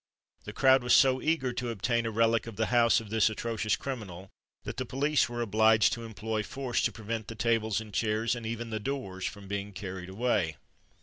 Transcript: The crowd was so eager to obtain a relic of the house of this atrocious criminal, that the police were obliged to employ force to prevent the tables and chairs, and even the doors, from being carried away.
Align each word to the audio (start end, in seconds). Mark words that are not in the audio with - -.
The 0.45 0.51
crowd 0.53 0.81
was 0.81 0.95
so 0.95 1.21
eager 1.21 1.53
to 1.53 1.69
obtain 1.69 2.07
a 2.07 2.09
relic 2.09 2.47
of 2.47 2.55
the 2.55 2.65
house 2.73 2.99
of 2.99 3.11
this 3.11 3.29
atrocious 3.29 3.75
criminal, 3.75 4.31
that 4.63 4.77
the 4.77 4.83
police 4.87 5.29
were 5.29 5.41
obliged 5.41 5.93
to 5.93 6.05
employ 6.05 6.41
force 6.41 6.81
to 6.85 6.91
prevent 6.91 7.27
the 7.27 7.35
tables 7.35 7.79
and 7.79 7.93
chairs, 7.93 8.35
and 8.35 8.43
even 8.43 8.71
the 8.71 8.79
doors, 8.79 9.27
from 9.27 9.47
being 9.47 9.73
carried 9.73 10.09
away. 10.09 10.55